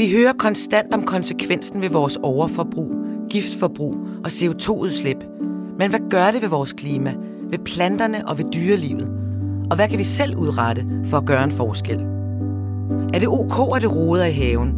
[0.00, 2.90] Vi hører konstant om konsekvensen ved vores overforbrug,
[3.30, 3.94] giftforbrug
[4.24, 5.16] og CO2-udslip.
[5.78, 7.14] Men hvad gør det ved vores klima,
[7.50, 9.12] ved planterne og ved dyrelivet?
[9.70, 11.96] Og hvad kan vi selv udrette for at gøre en forskel?
[13.14, 14.74] Er det ok, at det roder i haven?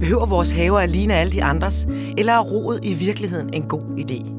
[0.00, 1.86] Behøver vores haver at ligne alle de andres,
[2.18, 4.32] eller er rodet i virkeligheden en god idé?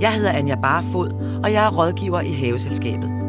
[0.00, 3.19] Jeg hedder Anja Barfod, og jeg er rådgiver i Haveselskabet.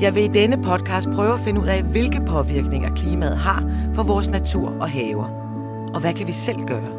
[0.00, 4.02] Jeg vil i denne podcast prøve at finde ud af, hvilke påvirkninger klimaet har for
[4.02, 5.28] vores natur og haver.
[5.94, 6.96] Og hvad kan vi selv gøre?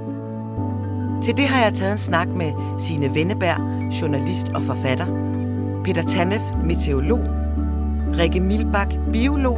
[1.24, 5.06] Til det har jeg taget en snak med Sine Venneberg, journalist og forfatter,
[5.84, 7.24] Peter Tanef, meteorolog,
[8.18, 9.58] Rikke Milbak, biolog,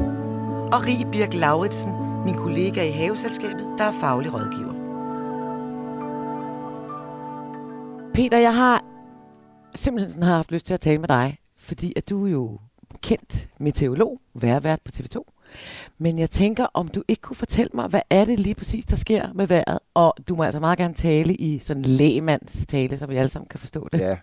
[0.73, 1.91] og Rie Birk Lauritsen,
[2.25, 4.73] min kollega i Haveselskabet, der er faglig rådgiver.
[8.13, 8.83] Peter, jeg har
[9.75, 12.59] simpelthen sådan haft lyst til at tale med dig, fordi at du jo
[13.01, 15.35] kendt meteorolog, værvært på TV2.
[15.97, 18.95] Men jeg tænker, om du ikke kunne fortælle mig, hvad er det lige præcis, der
[18.95, 19.79] sker med vejret?
[19.93, 23.47] Og du må altså meget gerne tale i sådan lægemands tale, så vi alle sammen
[23.47, 23.99] kan forstå det.
[23.99, 24.17] Ja.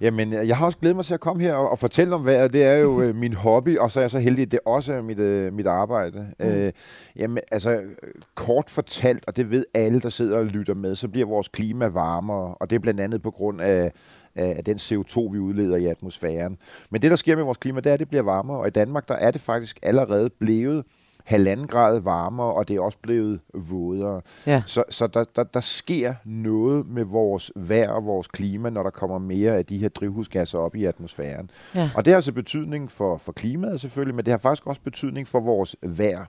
[0.00, 2.52] Jamen, jeg har også glædet mig til at komme her og, og fortælle om vejret.
[2.52, 4.92] Det er jo øh, min hobby, og så er jeg så heldig, at det også
[4.92, 6.26] er mit, øh, mit arbejde.
[6.40, 6.46] Mm.
[6.46, 6.72] Øh,
[7.16, 7.80] jamen, altså,
[8.34, 11.86] kort fortalt, og det ved alle, der sidder og lytter med, så bliver vores klima
[11.86, 13.92] varmere, og det er blandt andet på grund af
[14.34, 16.58] af den CO2, vi udleder i atmosfæren.
[16.90, 18.70] Men det, der sker med vores klima, det er, at det bliver varmere, og i
[18.70, 20.84] Danmark, der er det faktisk allerede blevet
[21.24, 24.20] halvanden grad varmere, og det er også blevet vådere.
[24.46, 24.62] Ja.
[24.66, 28.90] Så, så der, der, der sker noget med vores vejr og vores klima, når der
[28.90, 31.50] kommer mere af de her drivhusgasser op i atmosfæren.
[31.74, 31.90] Ja.
[31.96, 35.28] Og det har altså betydning for, for klimaet selvfølgelig, men det har faktisk også betydning
[35.28, 36.24] for vores vejr.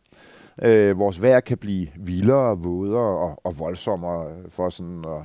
[0.61, 5.21] Øh, vores vejr kan blive vildere, vådere og, og voldsommere, for sådan at,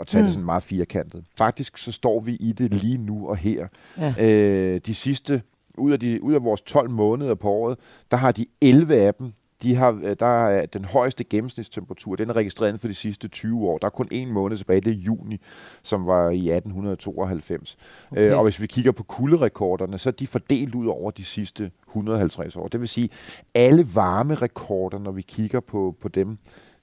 [0.00, 0.24] at tage mm.
[0.24, 1.24] det sådan meget firkantet.
[1.38, 3.66] Faktisk så står vi i det lige nu og her.
[3.98, 4.14] Ja.
[4.18, 5.42] Øh, de sidste,
[5.78, 7.78] ud af, de, ud af vores 12 måneder på året,
[8.10, 9.32] der har de 11 af dem,
[9.62, 13.68] de har, øh, der er den højeste gennemsnitstemperatur, den er registreret for de sidste 20
[13.68, 13.78] år.
[13.78, 15.40] Der er kun en måned tilbage, det er juni,
[15.82, 17.76] som var i 1892.
[18.10, 18.30] Okay.
[18.30, 21.70] Øh, og hvis vi kigger på kulderekorderne, så er de fordelt ud over de sidste
[21.88, 22.68] 150 år.
[22.68, 23.08] Det vil sige,
[23.54, 26.38] alle varmerekorder, når vi kigger på, på dem,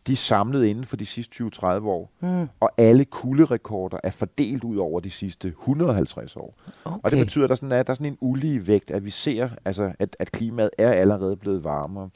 [0.09, 2.11] de er samlet inden for de sidste 20-30 år.
[2.19, 2.47] Mm.
[2.59, 6.55] Og alle kulderekorder er fordelt ud over de sidste 150 år.
[6.85, 6.97] Okay.
[7.03, 9.09] Og det betyder, at der, sådan er, der er sådan en ulige vægt, at vi
[9.09, 12.09] ser, altså, at, at klimaet er allerede blevet varmere.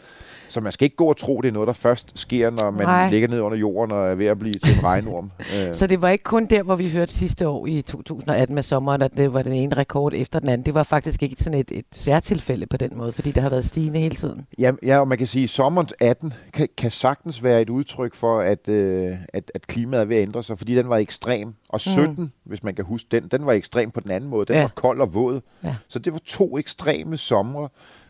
[0.49, 2.85] Så man skal ikke gå og tro, det er noget, der først sker, når man
[2.85, 3.09] Nej.
[3.09, 5.31] ligger ned under jorden og er ved at blive til en regnorm.
[5.79, 9.01] Så det var ikke kun der, hvor vi hørte sidste år i 2018 med sommeren,
[9.01, 10.65] at det var den ene rekord efter den anden.
[10.65, 13.65] Det var faktisk ikke sådan et, et særtilfælde på den måde, fordi der har været
[13.65, 14.45] stigende hele tiden.
[14.59, 18.13] Ja, ja og man kan sige, at sommeren 18 kan, kan sagtens være et udtryk
[18.13, 21.53] for, at, øh, at, at klimaet er ved at ændre sig, fordi den var ekstrem.
[21.69, 22.29] Og 17, mm.
[22.43, 24.45] hvis man kan huske den, den var ekstrem på den anden måde.
[24.45, 24.61] Den ja.
[24.61, 25.41] var kold og våd.
[25.63, 25.75] Ja.
[25.87, 27.69] Så det var to ekstreme somre.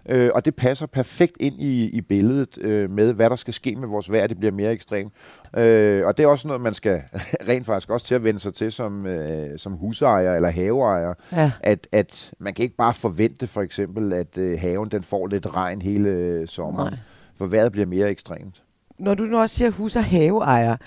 [0.10, 3.76] Øh, og det passer perfekt ind i, i billedet øh, med, hvad der skal ske
[3.76, 4.28] med vores vejr.
[4.28, 5.14] Det bliver mere ekstremt.
[5.58, 7.02] Øh, og det er også noget, man skal
[7.50, 11.14] rent faktisk også til at vende sig til som, øh, som husejer eller haveejer.
[11.32, 11.52] Ja.
[11.62, 15.56] At, at man kan ikke bare forvente for eksempel, at øh, haven den får lidt
[15.56, 16.94] regn hele øh, sommeren.
[16.94, 17.00] Nej.
[17.38, 18.64] For vejret bliver mere ekstremt
[19.04, 20.78] når du nu også siger hus- og haveejer,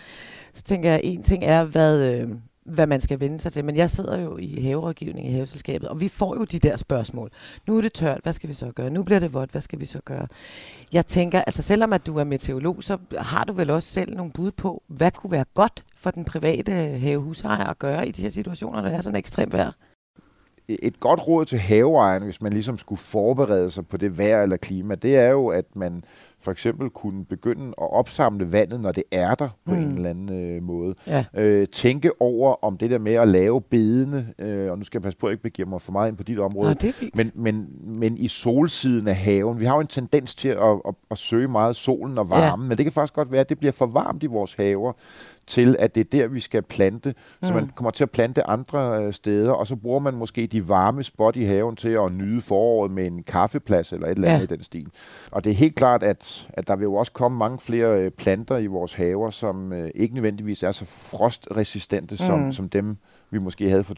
[0.53, 2.29] så tænker jeg, at en ting er, hvad, øh,
[2.65, 3.65] hvad man skal vende sig til.
[3.65, 7.31] Men jeg sidder jo i haverådgivning i haveselskabet, og vi får jo de der spørgsmål.
[7.67, 8.91] Nu er det tørt, hvad skal vi så gøre?
[8.91, 10.27] Nu bliver det vådt, hvad skal vi så gøre?
[10.93, 14.33] Jeg tænker, altså selvom at du er meteorolog, så har du vel også selv nogle
[14.33, 18.31] bud på, hvad kunne være godt for den private havehusejer at gøre i de her
[18.31, 19.73] situationer, når det er sådan ekstremt vejr?
[20.69, 24.57] Et godt råd til haveejeren, hvis man ligesom skulle forberede sig på det vejr eller
[24.57, 26.05] klima, det er jo, at man
[26.41, 29.81] for eksempel kunne begynde at opsamle vandet, når det er der på mm.
[29.81, 30.95] en eller anden øh, måde.
[31.07, 31.25] Ja.
[31.35, 35.03] Øh, tænke over om det der med at lave bedene, øh, og nu skal jeg
[35.03, 36.89] passe på at jeg ikke begive mig for meget ind på dit område, Nå, det
[36.89, 37.17] er fint.
[37.17, 37.67] men, men,
[37.99, 41.49] men i solsiden af haven, vi har jo en tendens til at, at, at søge
[41.49, 42.69] meget solen og varmen, ja.
[42.69, 44.93] men det kan faktisk godt være, at det bliver for varmt i vores haver,
[45.47, 47.09] til, at det er der, vi skal plante.
[47.43, 47.49] Mm.
[47.49, 50.69] Så man kommer til at plante andre øh, steder, og så bruger man måske de
[50.69, 54.51] varme spot i haven til at nyde foråret med en kaffeplads eller et eller andet
[54.51, 54.55] ja.
[54.55, 54.87] i den stil.
[55.31, 58.11] Og det er helt klart, at, at der vil jo også komme mange flere øh,
[58.11, 62.53] planter i vores haver, som øh, ikke nødvendigvis er så frostresistente som, mm.
[62.53, 62.97] som dem,
[63.31, 63.95] vi måske havde for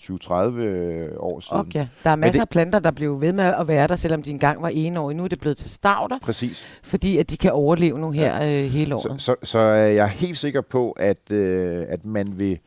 [0.52, 1.60] 20-30 øh, år siden.
[1.60, 1.86] Okay.
[2.04, 4.30] Der er masser det, af planter, der blev ved med at være der, selvom de
[4.30, 5.16] engang var enårige.
[5.16, 6.18] Nu er det blevet til stavter.
[6.22, 6.64] Præcis.
[6.82, 8.62] Fordi at de kan overleve nu her ja.
[8.62, 9.20] øh, hele året.
[9.22, 12.58] Så, så, så er jeg helt sikker på, at, øh, at man vil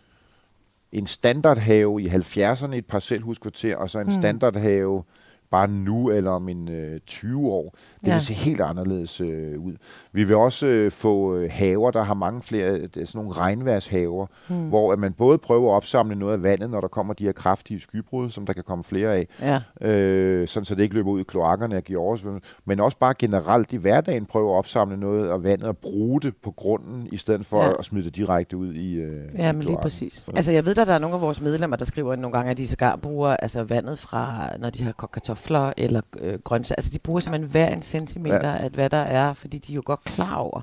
[0.92, 4.12] en standardhave i 70'erne i et parcelhuskvarter, og så en hmm.
[4.12, 5.04] standardhave
[5.51, 7.75] bare nu eller om en øh, 20 år.
[8.01, 8.13] Det Ja.
[8.13, 9.74] vil se helt anderledes øh, ud.
[10.12, 14.25] Vi vil også øh, få øh, haver, der har mange flere, øh, sådan nogle regnværshaver,
[14.48, 14.68] Hmm.
[14.68, 17.31] hvor at man både prøver at opsamle noget af vandet, når der kommer de her
[17.31, 19.88] kraftige skybrud, som der kan komme flere af, Ja.
[19.88, 23.13] øh, sådan så det ikke løber ud i kloakkerne og giver oversvømmelse, men også bare
[23.19, 27.18] generelt i hverdagen prøve at opsamle noget af vandet og bruge det på grunden, i
[27.18, 27.71] stedet for Ja.
[27.80, 30.25] at smide det direkte ud i øh, Ja, men lige præcis.
[30.36, 32.57] Altså, jeg ved, at der er nogle af vores medlemmer, der skriver nogle gange, at
[32.57, 35.41] de sågar bruger altså, vandet fra, når de har kogt kartofler
[35.78, 36.76] eller øh, grøntsager.
[36.78, 38.64] Altså, de bruger simpelthen hver en centimeter ja.
[38.64, 40.62] af, hvad der er, fordi de er jo godt klar over,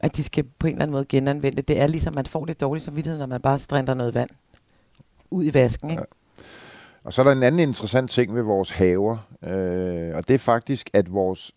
[0.00, 1.80] at de skal på en eller anden måde genanvende det.
[1.80, 4.30] Er ligesom, man får lidt dårlig samvittighed, når man bare strænder noget vand
[5.30, 6.02] ud i vasken, ikke?
[7.04, 10.38] Og så er der en anden interessant ting ved vores haver, øh, og det er
[10.38, 11.52] faktisk, at vores,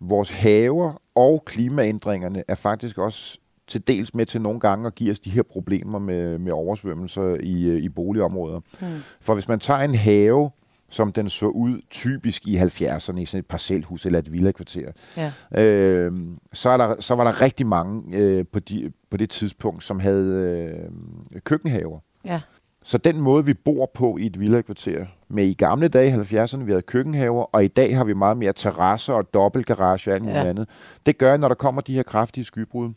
[0.00, 5.10] vores haver og klimaændringerne er faktisk også til dels med til nogle gange at give
[5.10, 8.60] os de her problemer med, med oversvømmelser i, øh, i boligområder.
[8.80, 8.88] Hmm.
[9.20, 10.50] For hvis man tager en have,
[10.94, 15.32] som den så ud typisk i 70'erne i sådan et parcelhus eller et villakvarter, Ja.
[15.64, 16.12] øh,
[16.52, 20.00] så, er der, så var der rigtig mange øh, på, de, på det tidspunkt, som
[20.00, 21.98] havde øh, køkkenhaver.
[22.24, 22.40] Ja.
[22.82, 26.62] Så den måde, vi bor på i et villakvarter, med i gamle dage i 70'erne,
[26.62, 30.22] vi havde køkkenhaver, og i dag har vi meget mere terrasser og dobbeltgarage og alt
[30.22, 30.48] muligt ja.
[30.48, 30.68] andet.
[31.06, 32.90] Det gør, at når der kommer de her kraftige skybrud,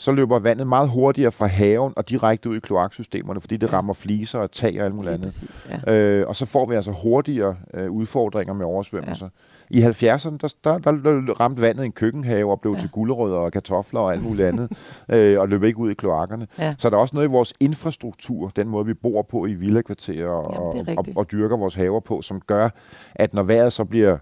[0.00, 3.92] så løber vandet meget hurtigere fra haven og direkte ud i kloaksystemerne, fordi det rammer
[3.92, 5.26] fliser og tag og alt muligt andet.
[5.26, 5.92] præcis, ja.
[5.94, 9.28] Øh, og så får vi altså hurtigere øh, udfordringer med oversvømmelser.
[9.70, 9.78] Ja.
[9.78, 12.80] I 70'erne, der, der, der, ramte vandet en køkkenhave og blev Ja.
[12.80, 14.72] til gulerødder og kartofler og alt muligt andet,
[15.12, 16.46] øh, og løb ikke ud i kloakkerne.
[16.58, 16.74] Ja.
[16.78, 20.28] Så der er også noget i vores infrastruktur, den måde vi bor på i villakvarterer
[20.28, 22.68] og, Jamen, og, og dyrker vores haver på, som gør,
[23.14, 24.16] at når vejret så bliver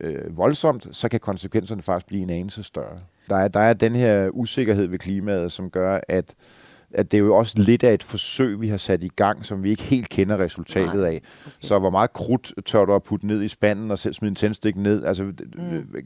[0.00, 2.98] øh, voldsomt, så kan konsekvenserne faktisk blive en anelse større.
[3.28, 6.34] Der er, der er den her usikkerhed ved klimaet, som gør, at
[6.96, 9.62] at det er jo også lidt af et forsøg, vi har sat i gang, som
[9.62, 11.06] vi ikke helt kender resultatet Nej.
[11.08, 11.20] af.
[11.60, 14.34] Så hvor meget krudt tør du at putte ned i spanden og selv smide en
[14.34, 15.04] tændstik ned?
[15.04, 15.34] Altså, mm.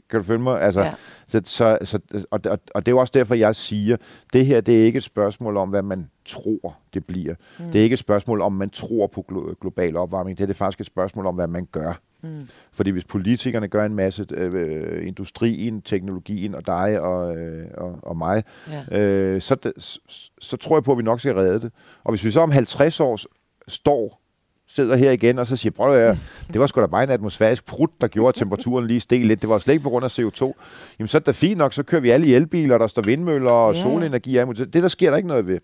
[0.09, 0.61] kan du følge mig?
[0.61, 0.85] Altså, Ja.
[0.85, 0.93] ja.
[1.27, 1.99] så, så, så,
[2.31, 3.97] og, og, og det er jo også derfor, jeg siger,
[4.33, 7.35] det her det er ikke et spørgsmål om, hvad man tror, det bliver.
[7.59, 7.65] Mm.
[7.71, 10.37] Det er ikke et spørgsmål om, man tror på glo- global opvarmning.
[10.37, 11.99] Det er det faktisk et spørgsmål om, hvad man gør.
[12.23, 12.47] Mm.
[12.73, 18.17] Fordi hvis politikerne gør en masse, øh, industrien, teknologien og dig og, øh, og, og
[18.17, 18.43] mig,
[18.91, 18.99] Ja.
[18.99, 19.99] øh, så, så,
[20.41, 21.71] så tror jeg på, at vi nok skal redde det.
[22.03, 23.19] Og hvis vi så om 50 år
[23.67, 24.21] står,
[24.67, 26.17] sidder her igen og så siger, prøv at høre,
[26.53, 29.41] det var sgu da bare en atmosfærisk prut, der gjorde, at temperaturen lige steg lidt.
[29.41, 30.53] Det var slet ikke på grund af CO2.
[30.99, 33.51] Jamen så er det fint nok, så kører vi alle i elbiler, der står vindmøller
[33.51, 33.81] og ja.
[33.81, 34.33] solenergi.
[34.33, 35.59] Det der sker der ikke noget ved.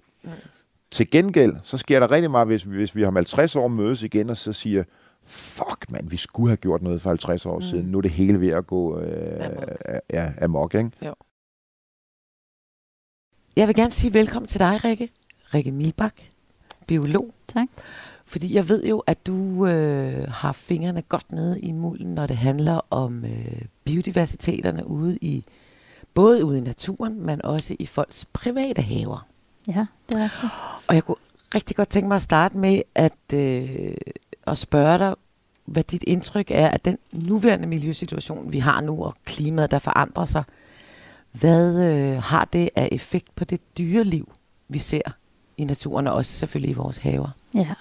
[0.91, 4.03] Til gengæld, så sker der rigtig meget, hvis, vi- hvis vi om 50 år mødes
[4.03, 4.83] igen og så siger,
[5.25, 7.61] fuck mand, vi skulle have gjort noget for 50 år mm.
[7.61, 7.85] siden.
[7.85, 9.69] Nu er det hele ved at gå øh, Amok.
[10.13, 10.91] ja, amok, ikke?
[13.55, 15.09] Jeg vil gerne sige velkommen til dig, Rikke.
[15.53, 16.13] Rikke Milbak,
[16.87, 17.33] biolog.
[17.47, 17.67] Tak.
[18.25, 22.37] Fordi jeg ved jo, at du øh, har fingrene godt nede i mulden, når det
[22.37, 25.45] handler om øh, biodiversiteterne ude i
[26.13, 29.27] både ude i naturen, men også i folks private haver.
[29.67, 30.51] Ja, det er rigtigt.
[30.87, 31.17] Og jeg kunne
[31.55, 33.95] rigtig godt tænke mig at starte med at, øh,
[34.47, 35.15] at spørge dig,
[35.65, 40.25] hvad dit indtryk er af den nuværende miljøsituation, vi har nu, og klimaet, der forandrer
[40.25, 40.43] sig.
[41.31, 44.31] Hvad øh, har det af effekt på det dyreliv,
[44.67, 45.01] vi ser
[45.57, 47.29] i naturen, og også selvfølgelig i vores haver?
[47.53, 47.73] Ja,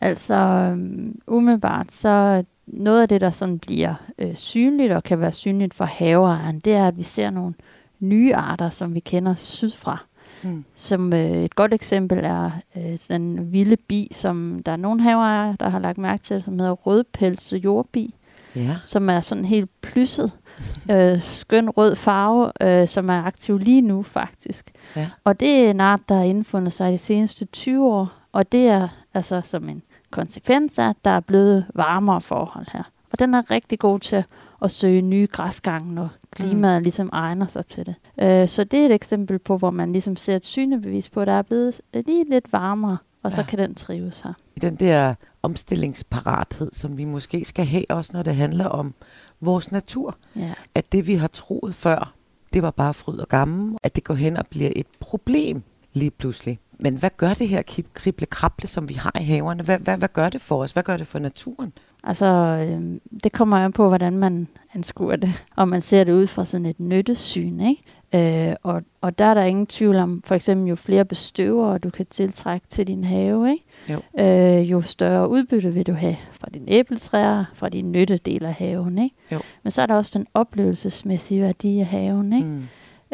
[0.00, 5.32] altså øhm, umiddelbart så noget af det, der sådan bliver øh, synligt og kan være
[5.32, 7.54] synligt for haveejeren, det er, at vi ser nogle
[8.00, 10.04] nye arter, som vi kender sydfra.
[10.42, 10.64] Mm.
[10.74, 15.02] Som øh, et godt eksempel er øh, sådan en vilde bi, som der er nogle
[15.02, 18.14] haveejere, der har lagt mærke til, som hedder rødpelset jordbi,
[18.56, 18.76] Ja.
[18.84, 20.32] som er sådan helt plysset,
[20.92, 24.70] øh, skøn rød farve, øh, som er aktiv lige nu faktisk.
[24.96, 25.08] Ja.
[25.24, 28.68] Og det er en art, der har indfundet sig de seneste 20 år, og det
[28.68, 32.82] er altså som en konsekvens af, at der er blevet varmere forhold her.
[33.12, 34.24] Og den er rigtig god til
[34.62, 36.82] at søge nye græsgange, når klimaet mm.
[36.82, 37.94] ligesom egner sig til det.
[38.20, 41.26] Øh, så det er et eksempel på, hvor man ligesom ser et synebevis på, at
[41.26, 43.46] der er blevet lige lidt varmere, og så Ja.
[43.46, 44.32] kan den trives her.
[44.62, 48.94] Den der omstillingsparathed, som vi måske skal have også, når det handler om
[49.40, 50.16] vores natur.
[50.36, 50.52] Ja.
[50.74, 52.12] At det, vi har troet før,
[52.52, 53.76] det var bare fryd og gammel.
[53.82, 55.62] At det går hen og bliver et problem
[55.92, 56.58] lige pludselig.
[56.78, 59.62] Men hvad gør det her kib- krible-krable, som vi har i haverne?
[59.62, 60.72] Hvad, hvad, hvad gør det for os?
[60.72, 61.72] Hvad gør det for naturen?
[62.04, 66.26] Altså, øh, det kommer an på, hvordan man anskuer det, og man ser det ud
[66.26, 67.82] fra sådan et nyttesyn, ikke?
[68.14, 71.90] Øh, og, og der er der ingen tvivl om, for eksempel jo flere bestøvere du
[71.90, 73.64] kan tiltrække til din have, ikke?
[73.88, 74.24] Jo.
[74.24, 78.98] Øh, jo større udbytte vil du have fra dine æbletræer, fra dine nyttedele af haven,
[78.98, 79.16] ikke?
[79.32, 79.40] Jo.
[79.62, 82.48] Men så er der også den oplevelsesmæssige værdi af haven, ikke?
[82.48, 82.66] Mm.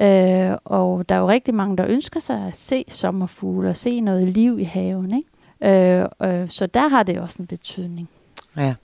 [0.05, 4.01] Øh, og der er jo rigtig mange, der ønsker sig at se sommerfugle og se
[4.01, 6.01] noget liv i haven, ikke?
[6.01, 8.09] Øh, øh, så der har det også en betydning
[8.57, 8.75] Ja.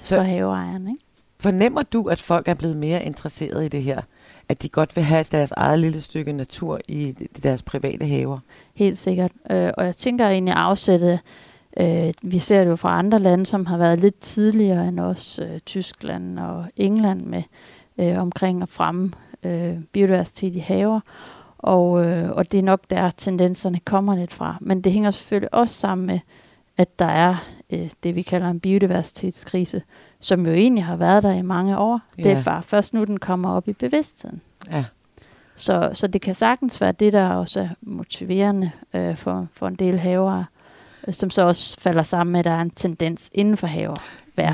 [0.00, 1.02] så, for haveejeren, ikke?
[1.40, 4.00] Fornemmer du, at folk er blevet mere interesserede i det her?
[4.48, 7.12] At de godt vil have deres eget lille stykke natur i
[7.42, 8.38] deres private haver?
[8.74, 9.32] Helt sikkert.
[9.50, 11.20] Øh, og jeg tænker egentlig afsætte,
[11.76, 15.40] øh, vi ser det jo fra andre lande, som har været lidt tidligere end os,
[15.42, 17.42] øh, Tyskland og England, med
[17.98, 19.12] øh, omkring at fremme
[19.42, 21.00] øh, biodiversitet i haver.
[21.58, 24.56] Og, øh, og det er nok der, tendenserne kommer lidt fra.
[24.60, 26.18] Men det hænger selvfølgelig også sammen med,
[26.80, 27.36] at der er
[27.70, 29.82] øh, det, vi kalder en biodiversitetskrise,
[30.20, 32.00] som jo egentlig har været der i mange år.
[32.18, 32.22] Ja.
[32.22, 34.40] Det er far, først nu, den kommer op i bevidstheden.
[34.70, 34.84] Ja.
[35.54, 39.74] Så, så det kan sagtens være det, der også er motiverende øh, for, for en
[39.74, 40.44] del haver,
[41.08, 43.96] øh, som så også falder sammen med, at der er en tendens inden for haver.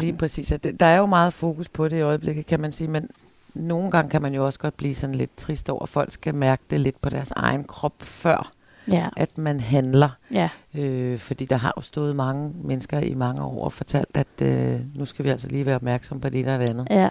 [0.00, 0.52] Lige præcis.
[0.80, 3.10] Der er jo meget fokus på det i øjeblikket, kan man sige, men
[3.54, 6.34] nogle gange kan man jo også godt blive sådan lidt trist over, at folk skal
[6.34, 8.50] mærke det lidt på deres egen krop før,
[8.88, 9.08] ja.
[9.16, 10.08] at man handler.
[10.30, 10.50] Ja.
[10.78, 14.80] Øh, fordi der har jo stået mange mennesker i mange år og fortalt, at øh,
[14.94, 16.86] nu skal vi altså lige være opmærksom på det ene og det andet.
[16.90, 17.08] Ja,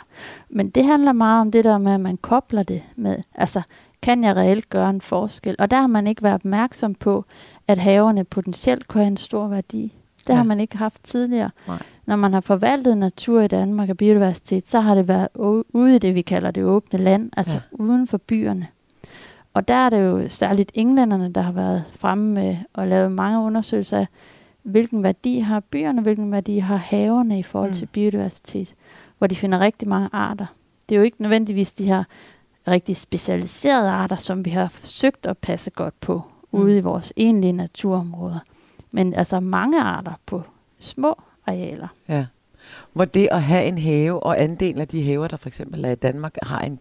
[0.50, 3.62] men det handler meget om det der med, at man kobler det med, altså
[4.02, 5.56] kan jeg reelt gøre en forskel?
[5.60, 7.26] Og der har man ikke været opmærksom på,
[7.68, 9.94] at haverne potentielt kunne have en stor værdi.
[10.28, 10.36] Det ja.
[10.36, 11.50] har man ikke haft tidligere.
[11.68, 11.82] Nej.
[12.06, 15.28] Når man har forvaltet natur i Danmark og biodiversitet, så har det været
[15.74, 17.62] ude i det, vi kalder det åbne land, altså ja.
[17.72, 18.68] uden for byerne.
[19.56, 23.40] Og der er det jo særligt englænderne, der har været fremme med og lavet mange
[23.40, 24.08] undersøgelser af,
[24.64, 27.76] hvilken værdi har byerne, hvilken værdi har haverne i forhold mm.
[27.76, 28.76] til biodiversitet,
[29.18, 30.46] hvor de finder rigtig mange arter.
[30.90, 32.04] Det er jo ikke nødvendigvis de her
[32.68, 36.22] rigtig specialiserede arter, som vi har forsøgt at passe godt på
[36.52, 36.60] mm.
[36.60, 38.40] ude i vores egentlige naturområder.
[38.92, 40.42] Men altså mange arter på
[40.80, 41.88] små arealer.
[42.10, 42.26] Ja.
[42.94, 45.92] Hvor det at have en have og andelen af de haver, der for eksempel er
[45.92, 46.80] i Danmark, har en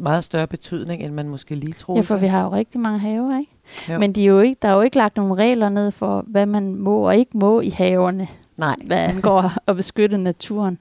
[0.00, 2.22] meget større betydning, end man måske lige troede Ja, for først.
[2.22, 3.52] vi har jo rigtig mange haver, ikke?
[3.88, 3.98] Jo.
[3.98, 6.46] Men de er jo ikke, der er jo ikke lagt nogen regler ned for, hvad
[6.46, 8.76] man må og ikke må i haverne, Nej.
[8.86, 10.78] hvad angår at beskytte naturen.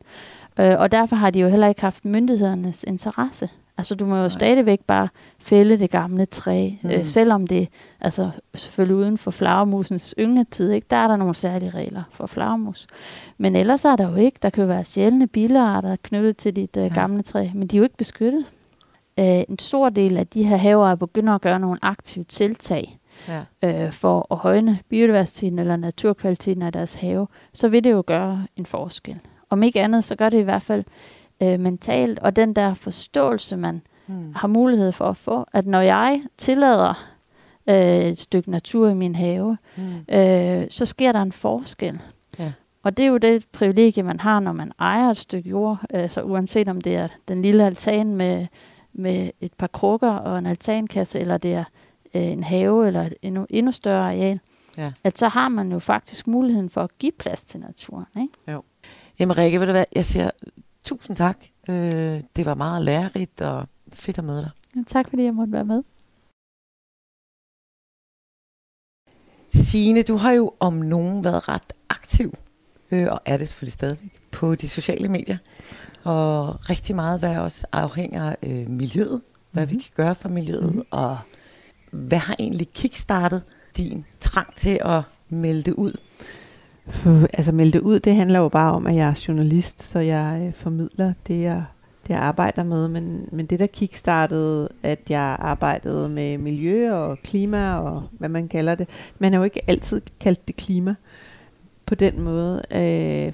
[0.59, 3.49] Øh, og derfor har de jo heller ikke haft myndighedernes interesse.
[3.77, 4.29] Altså du må jo Nej.
[4.29, 5.07] stadigvæk bare
[5.39, 6.89] fælde det gamle træ, mm.
[6.89, 7.69] øh, selvom det
[8.01, 10.87] altså selvfølgelig uden for flagermusens yngletid, ikke?
[10.89, 12.87] der er der nogle særlige regler for flagermus.
[13.37, 16.77] Men ellers er der jo ikke, der kan jo være sjældne bilarter knyttet til dit
[16.77, 16.93] øh, ja.
[16.93, 18.45] gamle træ, men de er jo ikke beskyttet.
[19.19, 22.93] Øh, en stor del af de her haver begynder at gøre nogle aktive tiltag
[23.27, 23.43] ja.
[23.63, 28.47] øh, for at højne biodiversiteten eller naturkvaliteten af deres have, så vil det jo gøre
[28.55, 29.19] en forskel.
[29.49, 30.83] Om ikke andet, så gør det i hvert fald
[31.41, 34.33] øh, mentalt, og den der forståelse, man mm.
[34.35, 37.09] har mulighed for at få, at når jeg tillader
[37.69, 40.15] øh, et stykke natur i min have, mm.
[40.15, 41.99] øh, så sker der en forskel.
[42.39, 42.51] Ja.
[42.83, 46.21] Og det er jo det privilegie, man har, når man ejer et stykke jord, altså
[46.21, 48.47] uanset om det er den lille altan med,
[48.93, 51.63] med et par krukker og en altankasse, eller det er
[52.13, 54.39] øh, en have eller et endnu, endnu større areal,
[54.77, 54.91] ja.
[55.03, 58.05] at så har man jo faktisk muligheden for at give plads til naturen.
[58.21, 58.33] Ikke?
[58.51, 58.63] Jo.
[59.19, 60.29] Jamen Rikke, ved du hvad, jeg siger
[60.83, 61.37] tusind tak.
[61.69, 64.51] Øh, det var meget lærerigt og fedt at møde dig.
[64.75, 65.83] Ja, tak fordi jeg måtte være med.
[69.49, 72.33] Signe, du har jo om nogen været ret aktiv,
[72.91, 75.37] øh, og er det selvfølgelig stadigvæk, på de sociale medier.
[76.03, 79.21] Og rigtig meget, hvad også afhænger af øh, miljøet,
[79.51, 79.77] hvad mm-hmm.
[79.77, 80.85] vi kan gøre for miljøet, mm-hmm.
[80.91, 81.17] og
[81.91, 83.43] hvad har egentlig kickstartet
[83.77, 85.93] din trang til at melde det ud?
[86.87, 89.99] Uh, altså melde det ud, det handler jo bare om, at jeg er journalist, så
[89.99, 91.63] jeg øh, formidler det, jeg,
[92.03, 92.87] det, jeg arbejder med.
[92.87, 98.47] Men, men det, der kickstartede, at jeg arbejdede med miljø og klima og hvad man
[98.47, 98.89] kalder det.
[99.19, 100.95] Man har jo ikke altid kaldt det klima
[101.85, 102.61] på den måde.
[102.71, 103.33] Øh,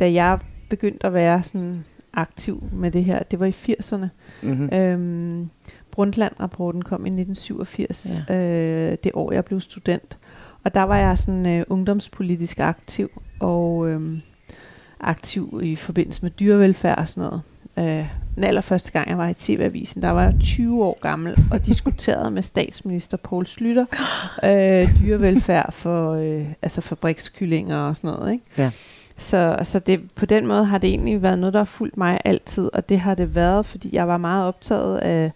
[0.00, 4.06] da jeg begyndte at være sådan aktiv med det her, det var i 80'erne.
[4.42, 4.74] Mm-hmm.
[4.74, 5.50] Øhm,
[5.90, 8.34] Brundtland-rapporten kom i 1987, ja.
[8.34, 10.18] øh, det år jeg blev student.
[10.64, 14.18] Og der var jeg sådan øh, ungdomspolitisk aktiv, og øh,
[15.00, 17.42] aktiv i forbindelse med dyrevelfærd og sådan noget.
[17.78, 21.66] Øh, den allerførste gang, jeg var i TV-avisen, der var jeg 20 år gammel og
[21.66, 23.84] diskuterede med statsminister Poul Slytter
[24.44, 28.32] øh, dyrevelfærd for øh, altså fabrikskyllinger og sådan noget.
[28.32, 28.44] Ikke?
[28.58, 28.70] Ja.
[29.16, 32.20] Så, så det, på den måde har det egentlig været noget, der har fulgt mig
[32.24, 35.32] altid, og det har det været, fordi jeg var meget optaget af,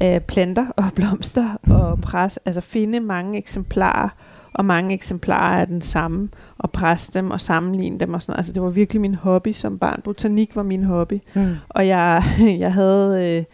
[0.00, 4.08] af planter og blomster og pres, altså finde mange eksemplarer
[4.52, 6.28] og mange eksemplarer af den samme,
[6.58, 8.38] og presse dem og sammenligne dem og sådan noget.
[8.38, 10.00] Altså det var virkelig min hobby som barn.
[10.04, 11.20] Botanik var min hobby.
[11.34, 11.54] Mm.
[11.68, 12.22] Og jeg,
[12.64, 13.36] jeg havde...
[13.38, 13.44] Øh,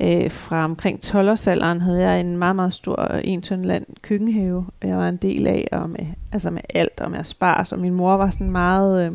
[0.00, 5.08] øh, fra omkring 12-årsalderen havde jeg en meget, meget stor en land køkkenhave, jeg var
[5.08, 8.30] en del af, og med, altså med alt, og med spars, og min mor var
[8.30, 9.12] sådan meget øh,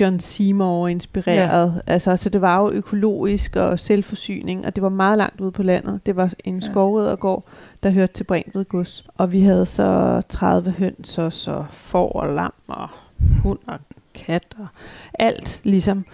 [0.00, 1.92] John Seymour inspireret, ja.
[1.92, 5.62] altså så det var jo økologisk og selvforsyning, og det var meget langt ude på
[5.62, 6.72] landet, det var en ja.
[6.72, 7.44] gård,
[7.82, 9.04] der hørte til Brintved Gods.
[9.16, 12.88] Og vi havde så 30 høns og så får og lam og
[13.42, 13.78] hund og
[14.14, 14.66] kat og
[15.14, 16.04] alt ligesom.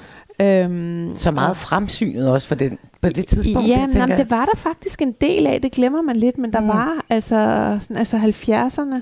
[0.41, 4.45] Øhm, Så meget fremsynet også for den, på det tidspunkt, Ja, det, jamen, det var
[4.45, 6.69] der faktisk en del af, det glemmer man lidt, men der mm.
[6.69, 7.37] var altså,
[7.81, 9.01] sådan, altså 70'erne,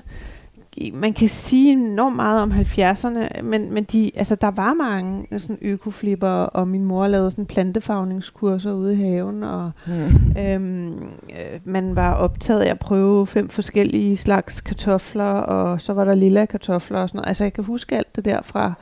[0.93, 5.57] man kan sige enormt meget om 70'erne, men, men de, altså, der var mange sådan
[5.61, 10.41] økoflipper, og min mor lavede sådan plantefagningskurser ude i haven, og Mm.
[10.41, 10.93] øhm,
[11.29, 16.15] øh, man var optaget af at prøve fem forskellige slags kartofler, og så var der
[16.15, 17.27] lilla kartofler og sådan noget.
[17.27, 18.73] Altså jeg kan huske alt det der fra,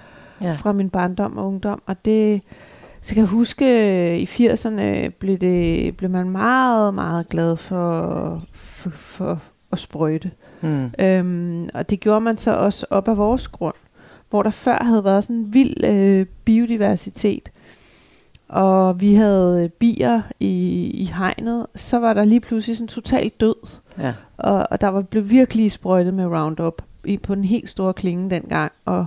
[0.42, 0.54] Ja.
[0.54, 2.42] fra min barndom og ungdom, og det,
[3.02, 3.66] så jeg kan huske,
[4.12, 9.40] øh, i 80'erne blev, det, blev man meget, meget glad for, for, for
[9.72, 10.28] at sprøjte.
[10.28, 10.45] Mm.
[11.00, 13.76] Øhm, og det gjorde man så også op af vores grund,
[14.30, 17.50] hvor der før havde været sådan en vild øh, biodiversitet,
[18.50, 23.40] og vi havde øh, bier i, i hegnet, så var der lige pludselig sådan totalt
[23.42, 23.56] død,
[24.00, 24.14] Ja.
[24.38, 28.30] og, og der var, blev virkelig sprøjtet med Roundup i, på den helt store klinge
[28.30, 29.06] dengang, og,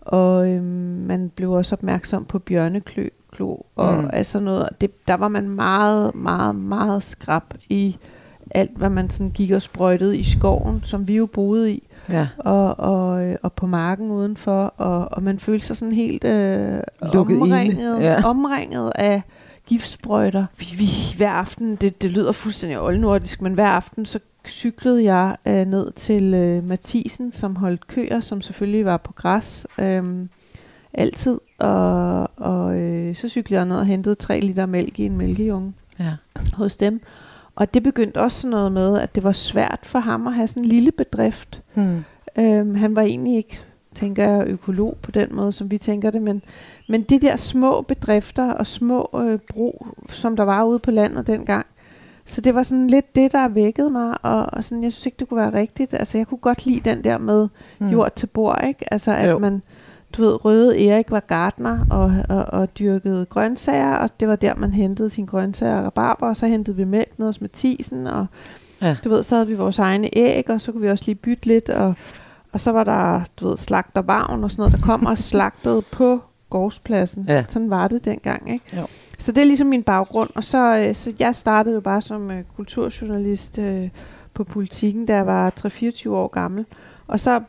[0.00, 0.64] og øhm,
[1.06, 3.02] man blev også opmærksom på bjørneklo
[3.32, 4.00] klo, og Mm.
[4.00, 4.10] mm.
[4.12, 4.62] altså noget.
[4.62, 7.96] og Det, der var man meget, meget, meget skrab i
[8.50, 12.28] alt, hvad man sådan gik og sprøjtede i skoven, som vi jo boede i, ja.
[12.38, 16.80] og, og, øh, og på marken udenfor, og, og man følte sig sådan helt øh,
[17.12, 18.24] Lukket omringet, ja.
[18.24, 19.22] omringet af
[19.66, 20.46] giftsprøjter.
[20.58, 25.36] Vi, vi, hver aften, det, det lyder fuldstændig oldnordisk, men hver aften så cyklede jeg
[25.46, 30.26] øh, ned til øh, Mathisen, som holdt køer, som selvfølgelig var på græs øh,
[30.94, 35.16] altid, og, og øh, så cyklede jeg ned og hentede 3 liter mælk i en
[35.16, 36.12] mælkejunge ja.
[36.52, 37.00] hos dem.
[37.58, 40.46] Og det begyndte også sådan noget med, at det var svært for ham at have
[40.46, 41.62] sådan en lille bedrift.
[41.74, 42.04] Mm.
[42.38, 43.60] Øhm, han var egentlig ikke,
[43.94, 46.42] tænker jeg, økolog på den måde, som vi tænker det, men,
[46.88, 51.26] men de der små bedrifter og små øh, brug, som der var ude på landet
[51.26, 51.66] dengang,
[52.24, 55.16] så det var sådan lidt det, der vækkede mig, og, og sådan, jeg synes ikke,
[55.18, 55.94] det kunne være rigtigt.
[55.94, 57.48] Altså, jeg kunne godt lide den der med
[57.78, 57.88] Mm.
[57.88, 58.92] jord til bord, ikke?
[58.92, 59.38] Altså, at jo.
[59.38, 59.62] man,
[60.16, 64.54] du ved, Røde Erik var gartner og, og, og dyrkede grøntsager, og det var der,
[64.54, 68.26] man hentede sine grøntsager og rabarber, og så hentede vi mælk ned hos Mathisen, og
[68.82, 68.96] Ja.
[69.04, 71.46] du ved, så havde vi vores egne æg, og så kunne vi også lige bytte
[71.46, 71.94] lidt, og,
[72.52, 76.20] og så var der, du ved, slagtervagn og sådan noget, der kom og slagtede på
[76.50, 77.24] gårdspladsen.
[77.28, 77.44] Ja.
[77.48, 78.64] Sådan var det dengang, ikke?
[78.76, 78.82] Jo.
[79.18, 82.30] Så det er ligesom min baggrund, og så, øh, så jeg startede jo bare som
[82.30, 83.88] øh, kulturjournalist øh,
[84.34, 86.66] på politikken, da jeg var 3-24 år gammel,
[87.06, 87.40] og så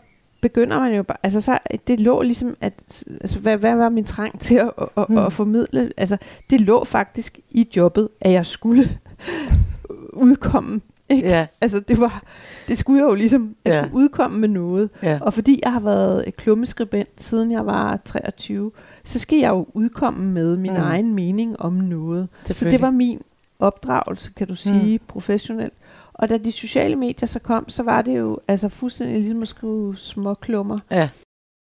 [0.42, 2.74] begynder man jo bare, altså så, det lå ligesom, at,
[3.22, 5.18] altså hvad, hvad var min trang til at, at, Mm.
[5.18, 6.18] at, formidle, altså
[6.50, 8.90] det lå faktisk i jobbet, at jeg skulle
[10.14, 11.28] udkomme, ikke?
[11.28, 11.48] Ja.
[11.62, 12.24] Altså det var,
[12.68, 13.90] det skulle jeg jo ligesom, jeg Ja.
[13.98, 15.20] udkomme med noget, Ja.
[15.22, 18.72] og fordi jeg har været et klummeskribent siden jeg var 23,
[19.06, 20.78] så skal jeg jo udkomme med min Mm.
[20.78, 22.28] egen mening om noget.
[22.46, 23.22] Så det var min
[23.60, 25.04] opdragelse, kan du sige, mm.
[25.08, 25.74] professionelt.
[26.14, 29.48] Og da de sociale medier så kom, så var det jo altså fuldstændig ligesom at
[29.48, 30.78] skrive små klummer.
[30.92, 31.10] Ja.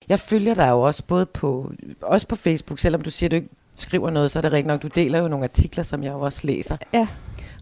[0.08, 3.36] Jeg følger dig jo også både på, også på Facebook, selvom du siger, at du
[3.36, 4.82] ikke skriver noget, så er det rigtigt nok.
[4.82, 6.76] Du deler jo nogle artikler, som jeg jo også læser.
[6.92, 7.08] Ja.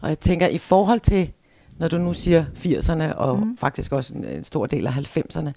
[0.03, 1.33] Og jeg tænker, i forhold til,
[1.79, 3.57] når du nu siger 80'erne, og mm.
[3.57, 5.51] Faktisk også en, en stor del af 90'erne,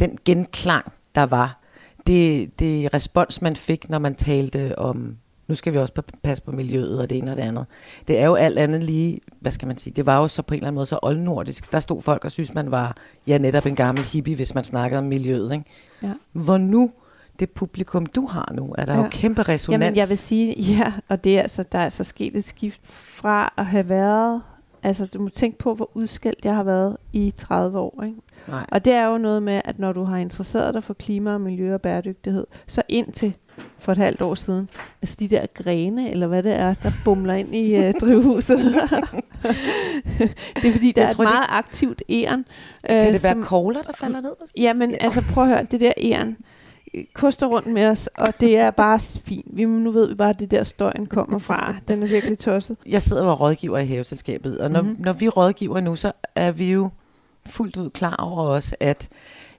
[0.00, 1.60] den genklang, der var,
[2.06, 5.16] det, det respons, man fik, når man talte om,
[5.48, 7.66] nu skal vi også pa- passe på miljøet og det ene og det andet.
[8.08, 10.54] Det er jo alt andet lige, hvad skal man sige, det var jo så på
[10.54, 11.72] en eller anden måde så oldnordisk.
[11.72, 14.98] Der stod folk og synes man var, ja netop en gammel hippie, hvis man snakkede
[14.98, 15.52] om miljøet.
[15.52, 15.64] Ikke?
[16.02, 16.12] Ja.
[16.32, 16.90] Hvor nu,
[17.38, 19.02] det publikum du har nu, er der ja.
[19.02, 19.82] jo kæmpe resonans.
[19.82, 22.80] Jamen jeg vil sige, ja, og det er altså, der er altså sket et skift
[22.84, 24.42] fra at have været,
[24.82, 28.16] altså du må tænke på, hvor udskældt jeg har været i 30 år, ikke?
[28.48, 28.66] Nej.
[28.72, 31.40] Og det er jo noget med, at når du har interesseret dig for klima og
[31.40, 33.34] miljø og bæredygtighed, så indtil
[33.78, 34.68] for et halvt år siden,
[35.02, 38.58] altså de der grene, eller hvad det er, der bumler ind i øh, drivhuset.
[40.56, 42.44] det er fordi, der Jeg er tror, et det- meget aktivt æren.
[42.88, 44.32] Kan øh, det være som- kogler, der falder ned?
[44.40, 44.60] måske?
[44.60, 44.96] Jamen, Ja.
[45.00, 46.36] altså prøv at høre, det der æren
[47.14, 49.46] koster rundt med os, og det er bare fint.
[49.52, 51.74] Vi, nu ved vi bare, at det der støjen kommer fra.
[51.88, 52.76] Den er virkelig tosset.
[52.86, 54.94] Jeg sidder og rådgiver i haveselskabet, og når, mm-hmm.
[54.96, 55.04] Mhm.
[55.04, 56.90] når vi rådgiver nu, så er vi jo
[57.46, 59.08] fuldt ud klar over også, at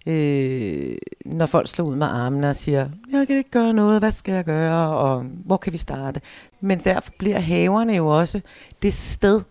[0.06, 4.12] øh, når folk slår ud med armene og siger, jeg kan ikke gøre noget, hvad
[4.12, 6.22] skal jeg gøre, og hvor kan vi starte?
[6.62, 8.42] Men derfor bliver haverne jo også
[8.82, 9.42] det sted,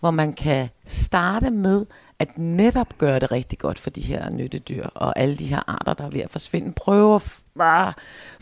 [0.00, 1.86] hvor man kan starte med
[2.18, 5.94] at netop gøre det rigtig godt for de her nyttedyr og alle de her arter,
[5.94, 6.72] der er ved at forsvinde.
[6.72, 7.92] Prøve at bare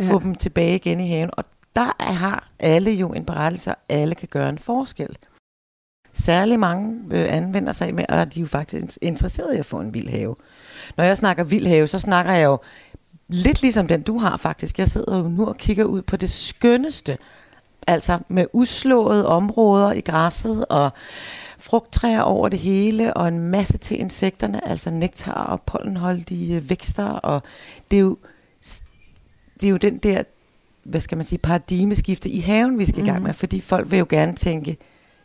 [0.00, 0.18] få Ja.
[0.18, 1.30] dem tilbage igen i haven.
[1.32, 1.44] Og
[1.76, 5.16] der er, har alle jo en berettelse, og alle kan gøre en forskel.
[6.12, 9.80] Særlig mange øh, anvender sig med, og de er jo faktisk interesserede i at få
[9.80, 10.37] en vild have.
[10.96, 12.58] Når jeg snakker vild have, så snakker jeg jo
[13.28, 14.78] lidt ligesom den, du har faktisk.
[14.78, 17.18] Jeg sidder jo nu og kigger ud på det skønneste,
[17.86, 20.90] altså med uslåede områder i græsset og
[21.58, 27.04] frugttræer over det hele og en masse til insekterne, altså nektar og pollenholdige vækster.
[27.04, 27.42] Og
[27.90, 28.16] det er jo,
[29.60, 30.22] det er jo den der
[30.84, 33.26] hvad skal man sige, paradigmeskifte i haven, vi skal i gang Mhm.
[33.26, 34.76] med, fordi folk vil jo gerne tænke,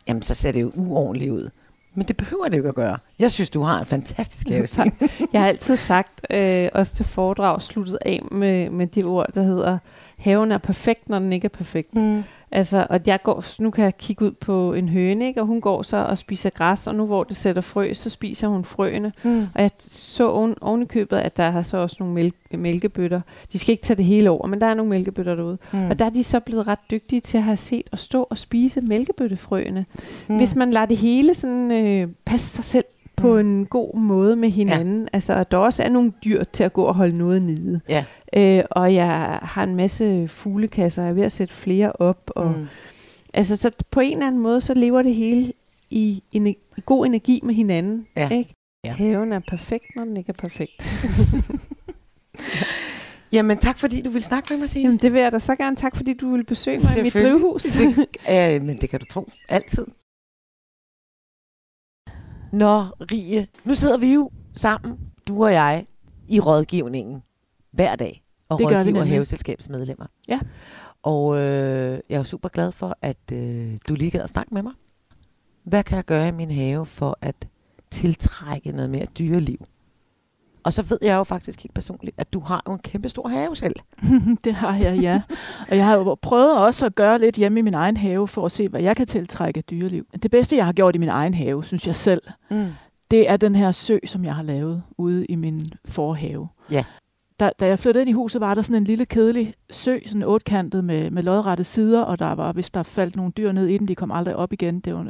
[0.08, 1.50] jamen så ser det jo uordentligt ud.
[1.98, 2.98] Men det behøver det jo ikke at gøre.
[3.18, 4.92] Jeg synes, du har en fantastisk have.
[5.32, 9.42] Jeg har altid sagt, øh, også til foredrag, sluttet af med, med de ord, der
[9.42, 9.78] hedder,
[10.18, 11.94] haven er perfekt, når den ikke er perfekt.
[11.94, 12.22] Mm.
[12.52, 15.40] Altså, og jeg går, nu kan jeg kigge ud på en høne, ikke?
[15.40, 18.48] og hun går så og spiser græs, og nu hvor det sætter frø, så spiser
[18.48, 19.12] hun frøene.
[19.22, 19.46] Mm.
[19.54, 23.20] Og jeg så oven, oven i købet, at der er så også nogle mælk, mælkebøtter.
[23.52, 25.58] De skal ikke tage det hele over, men der er nogle mælkebøtter derude.
[25.72, 25.90] Mm.
[25.90, 28.38] Og der er de så blevet ret dygtige til at have set og stå og
[28.38, 29.86] spise mælkebøttefrøene.
[30.28, 30.36] mm.
[30.36, 32.84] Hvis man lader det hele sådan øh, passe sig selv
[33.30, 35.00] på en god måde med hinanden.
[35.02, 35.08] Ja.
[35.12, 37.80] Altså, at der også er nogle dyr til at gå og holde noget nede.
[37.88, 38.04] Ja.
[38.36, 42.30] Øh, og jeg har en masse fuglekasser, jeg er ved at sætte flere op.
[42.36, 42.66] Og, Mm.
[43.34, 45.52] Altså, så på en eller anden måde, så lever det hele
[45.90, 48.06] i, en, i god energi med hinanden.
[48.16, 48.28] Ja.
[48.28, 48.54] Ikke?
[48.84, 48.92] Ja.
[48.92, 50.82] Haven er perfekt, når den ikke er perfekt.
[53.32, 54.86] Jamen, tak fordi du vil snakke med mig, Signe.
[54.86, 55.76] Jamen, det vil jeg da så gerne.
[55.76, 57.66] Tak, fordi du vil besøge mig i mit drivhus.
[58.28, 59.28] Ja, men det kan du tro.
[59.48, 59.86] Altid.
[62.52, 65.86] Nå, Rie, nu sidder vi jo sammen, du og jeg,
[66.28, 67.22] i rådgivningen
[67.70, 68.24] hver dag.
[68.48, 69.08] Og Det rådgiver nemlig.
[69.08, 70.06] haveselskabets medlemmer.
[70.28, 70.40] Ja.
[71.02, 74.62] Og øh, jeg er super glad for, at øh, du lige gad at snakke med
[74.62, 74.72] mig.
[75.64, 77.48] Hvad kan jeg gøre i min have for at
[77.90, 79.66] tiltrække noget mere dyreliv?
[80.62, 83.28] Og så ved jeg jo faktisk helt personligt, at du har jo en kæmpe stor
[83.28, 83.74] have selv.
[84.44, 85.20] det har jeg, ja.
[85.70, 88.46] Og jeg har jo prøvet også at gøre lidt hjemme i min egen have, for
[88.46, 90.06] at se, hvad jeg kan tiltrække dyreliv.
[90.22, 92.66] Det bedste, jeg har gjort i min egen have, synes jeg selv, Mm.
[93.10, 96.48] det er den her sø, som jeg har lavet ude i min forhave.
[96.70, 96.84] Ja.
[97.40, 100.22] Da, da jeg flyttede ind i huset, var der sådan en lille kedelig sø, sådan
[100.22, 103.78] otkantet med, med lodrette sider, og der var, hvis der faldt nogle dyr ned i
[103.78, 104.80] den, de kom aldrig op igen.
[104.80, 105.06] Det, var,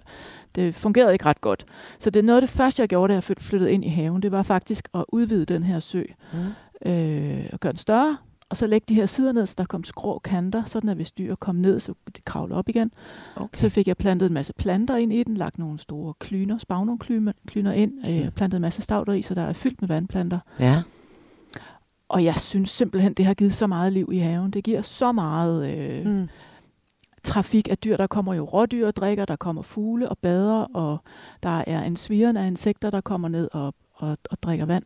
[0.55, 1.67] det fungerede ikke ret godt.
[1.99, 3.89] Så det er noget af det første, jeg gjorde, da jeg flyt- flyttede ind i
[3.89, 4.23] haven.
[4.23, 6.91] Det var faktisk at udvide den her sø Mm.
[6.91, 8.17] øh, og gøre den større,
[8.51, 11.13] og så lægge de her sider ned, så der kom skrå kanter, sådan at hvis
[11.13, 12.91] dyr kom ned, så kunne de kravle op igen.
[13.37, 13.59] Okay.
[13.59, 17.33] Så fik jeg plantet en masse planter ind i den, lagt nogle store klyner, spagnumklyner
[17.47, 18.31] klyner ind, øh, Mm.
[18.33, 20.39] plantet en masse stavter i, så der er fyldt med vandplanter.
[20.61, 20.77] Ja.
[22.09, 24.51] Og jeg synes simpelthen, det har givet så meget liv i haven.
[24.51, 26.29] Det giver så meget øh, mm.
[27.25, 27.97] Trafik af dyr.
[27.97, 31.01] Der kommer jo rådyr og drikker, der kommer fugle og bader, og
[31.43, 34.85] der er en sviren af insekter, der kommer ned og, og, og drikker vand.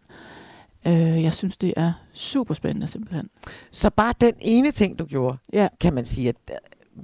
[0.87, 3.29] Øh, jeg synes, det er super spændende simpelthen.
[3.71, 5.69] Så bare den ene ting, du gjorde, Ja.
[5.81, 6.57] kan man sige, at øh,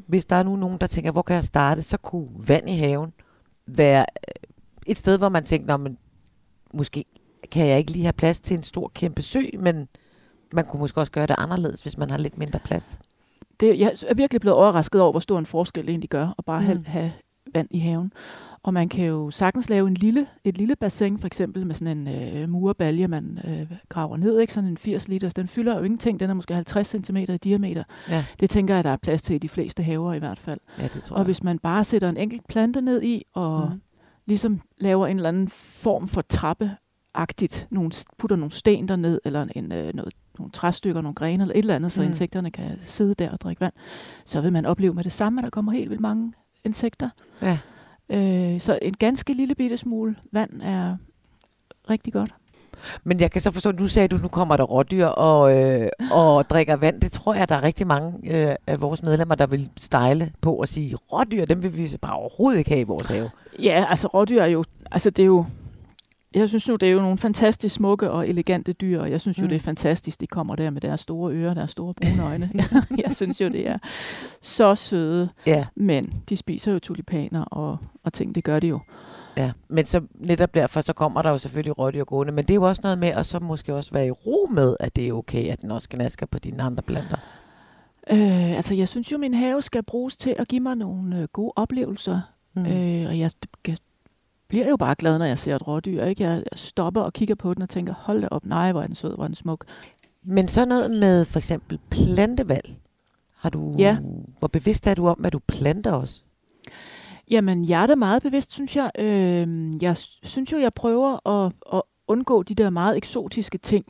[0.06, 2.76] hvis der er nu nogen, der tænker, hvor kan jeg starte, så kunne vand i
[2.76, 3.12] haven
[3.66, 4.48] være øh,
[4.86, 5.98] et sted, hvor man tænker, "Nå, men
[6.74, 7.04] måske
[7.50, 9.88] kan jeg ikke lige have plads til en stor kæmpe sø, men
[10.52, 12.98] man kunne måske også gøre det anderledes, hvis man har lidt mindre plads.
[13.60, 16.44] Det, jeg er virkelig blevet overrasket over, hvor stor en forskel det egentlig gør at
[16.44, 16.84] bare have, Mm.
[16.86, 17.12] have
[17.54, 18.12] vand i haven.
[18.62, 21.98] Og man kan jo sagtens lave en lille, et lille bassin, for eksempel med sådan
[21.98, 24.52] en øh, murbalje, man øh, graver ned, ikke?
[24.52, 25.28] sådan en 80 liter.
[25.30, 27.82] Den fylder jo ingenting, den er måske 50 cm i diameter.
[28.08, 28.24] Ja.
[28.40, 30.60] Det tænker jeg, der er plads til i de fleste haver i hvert fald.
[30.78, 33.80] Ja, det tror Og hvis man bare sætter en enkelt plante ned i, og mm.
[34.26, 36.22] ligesom laver en eller anden form for
[37.18, 41.54] trappe-agtigt, nogle, putter nogle sten derned, eller en, øh, noget, nogle træstykker, nogle grene, eller
[41.54, 42.06] et eller andet, så Mm.
[42.06, 43.72] insekterne kan sidde der og drikke vand,
[44.24, 46.32] så vil man opleve med det samme, at der kommer helt vildt mange
[46.64, 47.10] insekter.
[47.42, 47.58] Ja.
[48.10, 50.96] Øh, så en ganske lille bitte smule vand er
[51.90, 52.34] rigtig godt.
[53.04, 55.88] Men jeg kan så forstå, at nu sagde du, nu kommer der rådyr og, øh,
[56.12, 57.00] og drikker vand.
[57.00, 58.12] Det tror jeg, der er rigtig mange
[58.50, 62.12] øh, af vores medlemmer, der vil stejle på og sige, rådyr, dem vil vi bare
[62.12, 63.30] overhovedet ikke have i vores have.
[63.62, 65.44] Ja, altså rådyr er jo, altså det er jo,
[66.34, 69.38] jeg synes jo, det er jo nogle fantastisk smukke og elegante dyr, og jeg synes
[69.38, 69.48] jo, Mm.
[69.48, 72.50] det er fantastisk, de kommer der med deres store ører, deres store brune øjne.
[73.06, 73.78] jeg synes jo, det er
[74.40, 78.80] så søde, Ja, men de spiser jo tulipaner og, og ting, det gør de jo.
[79.36, 79.52] ja.
[79.68, 82.32] Men så netop derfor, så kommer der jo selvfølgelig rådyr gående.
[82.32, 84.76] Men det er jo også noget med, at så måske også være i ro med,
[84.80, 87.16] at det er okay, at den også gnasker på dine andre planter.
[88.10, 91.24] Øh, altså, jeg synes jo, min have skal bruges til at give mig nogle øh,
[91.32, 92.20] gode oplevelser,
[92.54, 92.66] Mm.
[92.66, 93.30] øh, og jeg
[94.48, 96.24] bliver jo bare glad, når jeg ser et rådyr, ikke?
[96.24, 98.94] Jeg stopper og kigger på den og tænker, hold da op, nej, hvor er den
[98.94, 99.64] sød, hvor er den smuk.
[100.24, 102.76] Men så noget med for eksempel plantevalg.
[103.36, 103.96] Har du, Ja.
[104.38, 106.20] Hvor bevidst er du om, hvad du planter også?
[107.30, 108.90] Jamen, jeg er da meget bevidst, synes jeg.
[108.98, 109.48] Øh,
[109.82, 113.84] jeg synes jo, jeg prøver at, at undgå de der meget eksotiske ting.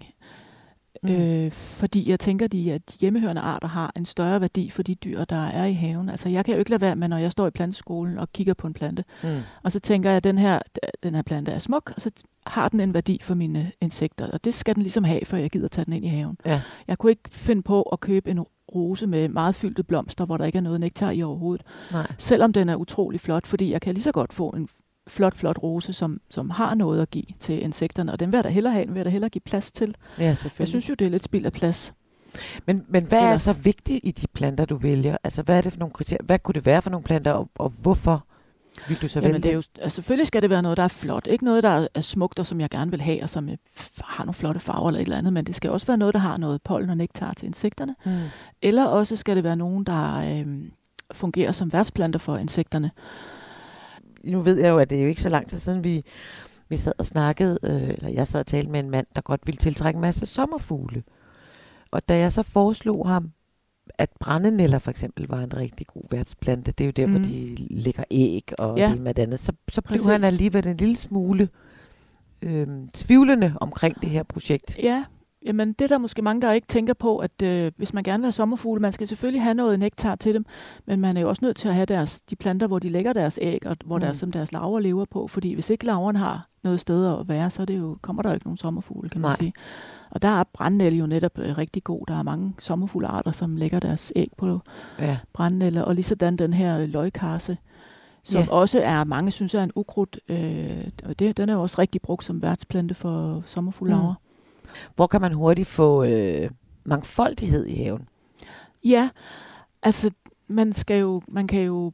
[1.03, 1.11] Mm.
[1.11, 4.95] Øh, fordi jeg tænker, de, at de hjemmehørende arter har en større værdi for de
[4.95, 6.09] dyr, der er i haven.
[6.09, 8.55] Altså, jeg kan jo ikke lade være med, når jeg står i planteskolen og kigger
[8.55, 9.05] på en plante.
[9.23, 9.29] Mm.
[9.63, 10.59] Og så tænker jeg, at den her,
[11.03, 12.11] den her plante er smuk, og så
[12.47, 14.27] har den en værdi for mine insekter.
[14.31, 16.39] Og det skal den ligesom have, før jeg gider tage den ind i haven.
[16.47, 16.61] Ja.
[16.89, 18.41] Jeg kunne ikke finde på at købe en
[18.75, 21.67] rose med meget fyldte blomster, hvor der ikke er noget nektar i overhovedet.
[21.93, 22.13] Nej.
[22.19, 24.69] Selvom den er utrolig flot, fordi jeg kan lige så godt få en
[25.09, 28.45] flot, flot rose, som, som har noget at give til insekterne, og den vil jeg
[28.45, 29.95] da hellere have, den vil jeg da hellere give plads til.
[30.19, 30.37] Ja.
[30.59, 31.95] Jeg synes jo, det er lidt spild af plads.
[32.67, 35.17] Men, men hvad Ellers- er så vigtigt i de planter, du vælger?
[35.25, 36.25] Altså, hvad er det for nogle kriterier?
[36.25, 38.25] Hvad kunne det være for nogle planter, og, og hvorfor
[38.89, 40.83] vil du så Jamen, vælge det er jo, altså, selvfølgelig skal det være noget, der
[40.83, 41.27] er flot.
[41.27, 43.57] Ikke noget, der er smukt, og som jeg gerne vil have, og som øh,
[44.05, 46.21] har nogle flotte farver eller et eller andet, men det skal også være noget, der
[46.21, 47.95] har noget pollen og nektar til insekterne.
[48.05, 48.19] Hmm.
[48.63, 50.47] Eller også skal det være nogen, der øh,
[51.13, 52.91] fungerer som værtsplanter for insekterne.
[54.25, 56.03] Nu ved jeg jo, at det er jo ikke så lang tid siden, vi,
[56.69, 59.41] vi sad og snakkede, øh, eller jeg sad og talte med en mand, der godt
[59.47, 61.03] ville tiltrække en masse sommerfugle.
[61.91, 63.31] Og da jeg så foreslog ham,
[63.99, 67.13] at brændenælder for eksempel var en rigtig god værtsplante, det er jo der, mm.
[67.13, 67.29] hvor Mhm.
[67.29, 68.91] de lægger æg og Ja.
[68.91, 70.07] det med det andet, så, så blev Præcis.
[70.13, 71.49] han alligevel en lille smule
[72.43, 74.79] øh, tvivlende omkring det her projekt.
[74.83, 75.05] Ja,
[75.49, 78.21] jamen det er der måske mange, der ikke tænker på, at øh, hvis man gerne
[78.21, 80.45] vil have sommerfugle, man skal selvfølgelig have noget nektar til dem,
[80.87, 83.13] men man er jo også nødt til at have deres, de planter, hvor de lægger
[83.13, 84.01] deres æg, og hvor Mm.
[84.01, 87.51] deres, som deres larver lever på, fordi hvis ikke larverne har noget sted at være,
[87.51, 89.37] så er det jo, kommer der jo ikke nogen sommerfugle, kan man Nej.
[89.37, 89.53] sige.
[90.11, 92.07] Og der er brændnæl jo netop øh, rigtig god.
[92.09, 94.61] Der er mange sommerfuglearter, som lægger deres æg på
[94.99, 95.19] Ja.
[95.33, 97.57] brændnæller, og lige sådan den her løgkarse,
[98.23, 98.51] som Ja.
[98.51, 102.01] også er, mange synes er en ukrudt, øh, og det, den er jo også rigtig
[102.03, 104.13] brugt som værtsplante for sommerfuglearver.
[104.13, 104.28] Mm.
[104.97, 106.51] Hvor kan man hurtigt få øh,
[106.85, 108.09] mangfoldighed i haven?
[108.85, 109.09] Ja,
[109.83, 110.11] altså
[110.49, 111.93] man skal jo, man kan jo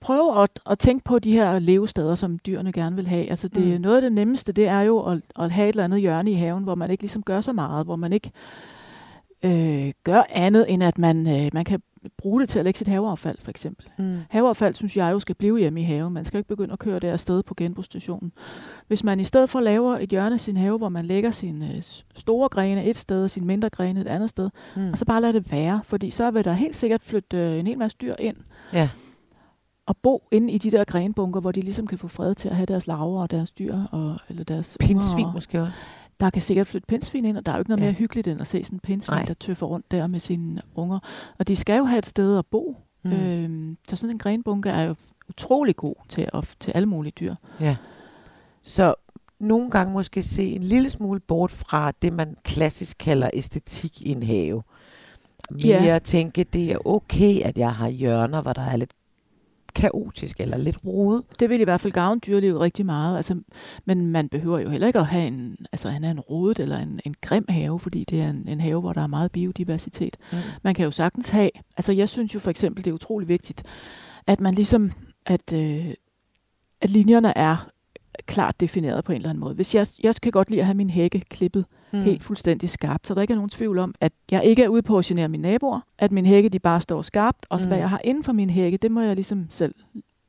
[0.00, 3.30] prøve at, at tænke på de her levesteder, som dyrene gerne vil have.
[3.30, 3.80] Altså det, Mm.
[3.80, 6.34] noget af det nemmeste, det er jo at, at have et eller andet hjørne i
[6.34, 8.30] haven, hvor man ikke ligesom gør så meget, hvor man ikke
[9.42, 11.82] øh, gør andet, end at man, øh, man kan
[12.18, 13.86] bruge det til at lægge sit haveaffald, for eksempel.
[13.98, 14.18] Mm.
[14.30, 16.12] Haveaffald, synes jeg jo, skal blive hjemme i haven.
[16.12, 18.32] Man skal ikke begynde at køre det afsted på genbrugsstationen.
[18.88, 21.74] Hvis man i stedet for laver et hjørne af sin have, hvor man lægger sine
[21.76, 21.82] øh,
[22.14, 24.88] store grene et sted, og sine mindre grene et andet sted, Mm.
[24.90, 27.66] og så bare lade det være, fordi så vil der helt sikkert flytte øh, en
[27.66, 28.36] hel masse dyr ind
[28.72, 28.88] Ja.
[29.86, 32.56] og bo inde i de der grenbunker, hvor de ligesom kan få fred til at
[32.56, 35.78] have deres larver og deres dyr, og, eller deres Pindsvin måske også.
[36.20, 37.86] Der kan sikkert flytte pindsvin ind, og der er jo ikke noget Ja.
[37.86, 39.24] mere hyggeligt end at se sådan en pindsvin, Nej.
[39.24, 40.98] der tøffer rundt der med sine unger.
[41.38, 42.76] Og de skal jo have et sted at bo.
[43.02, 43.12] Mm.
[43.12, 44.94] Øhm, så sådan en grenbunke er jo
[45.28, 47.34] utrolig god til, at, til alle mulige dyr.
[47.60, 47.76] Ja.
[48.62, 48.94] Så
[49.38, 54.10] nogle gange måske se en lille smule bort fra det, man klassisk kalder æstetik i
[54.10, 54.62] en have.
[55.50, 55.98] Mere Ja.
[55.98, 58.90] tænke, det er okay, at jeg har hjørner, hvor der er lidt
[59.76, 61.22] kaotisk eller lidt rodet.
[61.40, 63.16] Det vil i hvert fald gavne dyrelivet rigtig meget.
[63.16, 63.40] Altså,
[63.84, 66.78] men man behøver jo heller ikke at have en, altså, han er en rodet eller
[66.78, 70.16] en, en grim have, fordi det er en, en have, hvor der er meget biodiversitet.
[70.32, 70.38] Mm.
[70.62, 73.62] Man kan jo sagtens have, altså jeg synes jo for eksempel, det er utrolig vigtigt,
[74.26, 74.92] at man ligesom,
[75.26, 75.94] at, øh,
[76.80, 77.70] at linjerne er
[78.26, 79.54] klart defineret på en eller anden måde.
[79.54, 82.02] Hvis jeg, jeg kan godt lide at have min hække klippet Mm.
[82.02, 84.82] helt fuldstændig skarpt, så der ikke er nogen tvivl om, at jeg ikke er ude
[84.82, 87.68] på at genere mine naboer, at min hække de bare står skarpt, og så Mm.
[87.68, 89.74] hvad jeg har inden for min hække, det må jeg ligesom selv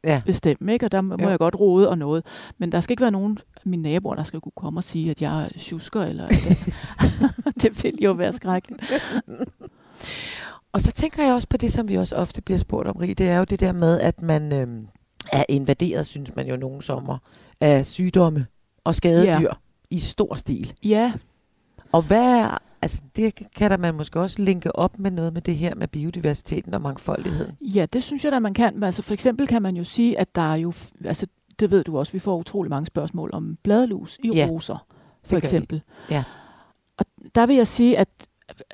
[0.04, 0.22] Ja.
[0.26, 0.86] bestemme, ikke?
[0.86, 1.30] og der må Jo.
[1.30, 2.26] jeg godt rode og noget.
[2.58, 5.12] Men der skal ikke være nogen af mine naboer, der skal kunne komme og sige,
[5.12, 6.72] at jeg er tjusker, eller at
[7.62, 8.84] det vil jo være skrækkeligt.
[10.74, 13.14] Og så tænker jeg også på det, som vi også ofte bliver spurgt om, Rie,
[13.14, 14.68] det er jo det der med, at man øh,
[15.32, 17.18] er invaderet, synes man jo nogle sommer,
[17.62, 18.46] af sygdomme
[18.84, 19.48] og skadedyr Ja.
[19.90, 20.74] i stor stil.
[20.84, 21.14] Ja,
[21.92, 25.42] Og hvad er, altså det kan der man måske også linke op med noget med
[25.42, 27.56] det her med biodiversiteten og mangfoldigheden.
[27.62, 28.84] Ja, det synes jeg da, man kan.
[28.84, 30.74] Altså, for eksempel kan man jo sige, at der er jo,
[31.06, 31.28] altså,
[31.60, 34.86] det ved du også, vi får utrolig mange spørgsmål om bladlus i Ja, roser,
[35.24, 35.38] for vi.
[35.38, 35.82] eksempel.
[36.10, 36.24] Ja.
[36.98, 38.10] Og der vil jeg sige, at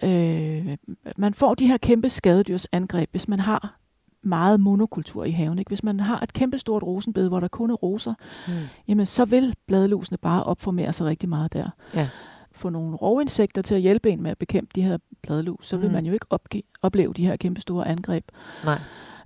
[0.03, 0.77] øh,
[1.17, 3.79] man får de her kæmpe skadedyrsangreb, hvis man har
[4.23, 5.59] meget monokultur i haven.
[5.59, 5.69] Ikke?
[5.69, 8.13] Hvis man har et kæmpe stort rosenbed, hvor der kun er roser,
[8.47, 8.53] Mm.
[8.87, 11.69] jamen så vil bladlusene bare opformere sig rigtig meget der.
[11.95, 12.09] Ja.
[12.51, 15.85] Få nogle rovinsekter til at hjælpe en med at bekæmpe de her bladlus, så vil
[15.85, 15.93] Mhm.
[15.93, 18.23] man jo ikke opgive, opleve de her kæmpe store angreb.
[18.65, 18.79] Nej.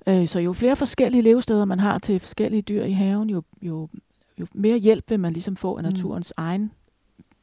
[0.07, 3.89] Øh, så jo flere forskellige levesteder man har til forskellige dyr i haven, jo, jo,
[4.39, 5.89] jo mere hjælp vil man ligesom få af Mm.
[5.89, 6.71] naturens egen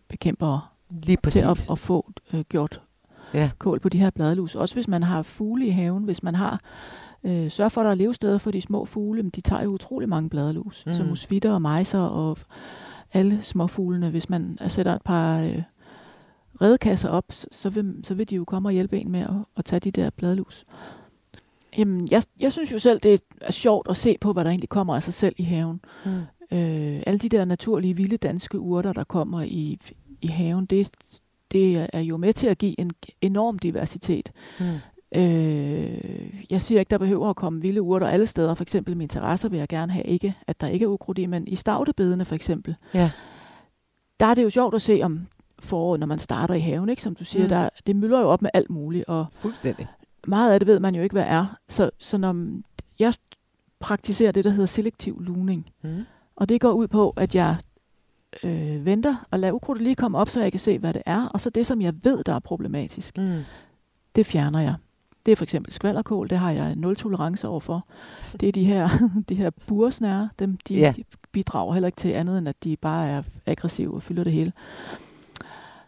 [0.09, 1.41] bekæmpere Lige præcis.
[1.43, 2.81] til at, at få øh, gjort
[3.35, 3.51] Ja.
[3.59, 4.55] kål på de her bladlus.
[4.55, 6.61] Også hvis man har fugle i haven, hvis man har
[7.25, 9.71] øh, sørg for, at der er levesteder for de små fugle, men de tager jo
[9.71, 10.95] utrolig mange bladlus, Mm.
[10.95, 12.39] som musvitter og mejser og
[13.13, 14.11] alle småfuglene.
[14.11, 15.63] Hvis man sætter et par øh,
[16.61, 19.31] redekasser op, så, så, vil, så vil de jo komme og hjælpe en med at,
[19.57, 20.65] at tage de der bladlus.
[21.79, 24.69] Jamen, jeg, jeg synes jo selv, det er sjovt at se på, hvad der egentlig
[24.69, 25.81] kommer af sig selv i haven.
[26.05, 26.11] Mm.
[26.59, 29.79] Øh, alle de der naturlige, vilde danske urter, der kommer i,
[30.21, 30.91] i haven, det,
[31.53, 34.33] det er jo med til at give en enorm diversitet.
[34.61, 34.67] Mm.
[35.15, 38.55] Øh, jeg siger ikke, der behøver at komme vilde urter alle steder.
[38.55, 41.19] For eksempel i mine terrasser vil jeg gerne have ikke, at der ikke er ukrudt
[41.19, 43.11] i, men i stavtebedene for eksempel, Ja.
[44.21, 45.27] der er det jo sjovt at se om
[45.59, 47.03] foråret, når man starter i haven, ikke?
[47.03, 47.49] Som du siger, mm.
[47.49, 49.87] der, det mylder jo op med alt muligt, og Fuldstændig.
[50.27, 51.57] meget af det ved man jo ikke, hvad er.
[51.69, 52.47] Så, så når
[52.99, 53.15] jeg
[53.81, 56.03] praktiserer det, der hedder selektiv luning, Mm.
[56.37, 57.57] og det går ud på, at jeg
[58.43, 61.27] øh, venter og lader ukrudtet lige komme op, så jeg kan se, hvad det er.
[61.29, 63.41] Og så det, som jeg ved, der er problematisk, Mm.
[64.17, 64.75] det fjerner jeg.
[65.27, 67.87] Det er for eksempel skvallerkål, det har jeg nul tolerance overfor.
[68.41, 68.89] Det er de her,
[69.29, 70.95] de her bursnære, dem, de Ja.
[71.33, 74.53] bidrager heller ikke til andet, end at de bare er aggressive og fylder det hele.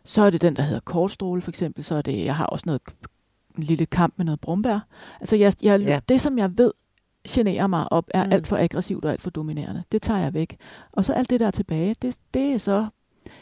[0.05, 1.85] Så er det den, der hedder kortstråle for eksempel.
[1.85, 2.81] Så er det, jeg har også noget,
[3.57, 4.81] en lille kamp med noget brumbær.
[5.21, 6.01] Altså jeg, jeg, Ja.
[6.09, 6.71] det, som jeg ved
[7.29, 8.33] generer mig op, er mm.
[8.33, 9.83] alt for aggressivt og alt for dominerende.
[9.93, 10.57] Det tager jeg væk.
[10.93, 12.87] Og så alt det der er tilbage, det, det er så...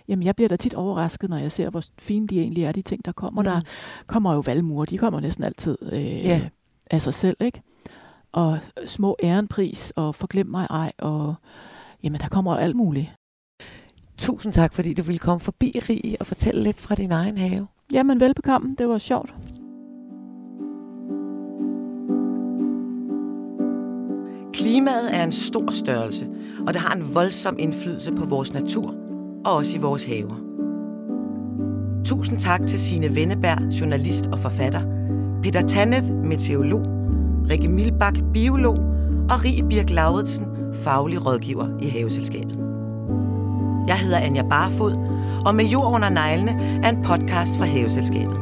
[0.09, 2.83] Jamen, jeg bliver da tit overrasket, når jeg ser, hvor fine de egentlig er, de
[2.83, 3.43] ting, der kommer.
[3.43, 3.45] Mm.
[3.45, 3.61] Der
[4.07, 6.41] kommer jo valmuer, de kommer næsten altid øh, Ja.
[6.91, 7.63] af sig selv, ikke?
[8.33, 11.35] Og små ærenpris, og forglem mig ej, og
[12.03, 13.11] jamen, der kommer jo alt muligt.
[14.19, 17.67] Tusind tak, fordi du ville komme forbi, Rig, og fortælle lidt fra din egen have.
[17.93, 18.75] Jamen, velbekomme.
[18.79, 19.35] Det var sjovt.
[24.55, 26.29] Klimaet er en stor størrelse,
[26.67, 28.95] og det har en voldsom indflydelse på vores natur
[29.45, 30.35] og også i vores haver.
[32.05, 34.81] Tusind tak til Sine Venneberg, journalist og forfatter,
[35.43, 36.83] Peter Tanev, meteorolog,
[37.51, 38.79] Rikke Milbak, biolog
[39.31, 42.59] og Rie Birk Lauritsen, faglig rådgiver i Haveselskabet.
[43.87, 44.93] Jeg hedder Anja Barfod,
[45.47, 48.41] og Med jord under neglene er en podcast fra Haveselskabet.